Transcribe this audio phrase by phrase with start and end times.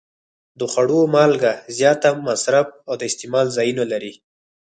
[0.59, 4.13] د خوړو مالګه زیات مصرف او د استعمال ځایونه لري.